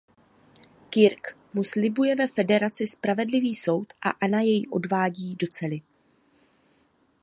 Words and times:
Kirk 0.95 1.23
mu 1.53 1.63
slibuje 1.71 2.13
ve 2.21 2.27
Federaci 2.37 2.87
spravedlivý 2.87 3.55
soud 3.63 3.93
a 4.01 4.09
Anna 4.09 4.41
jej 4.41 4.63
odvádí 4.71 5.35
do 5.35 5.47
cely. 5.47 5.81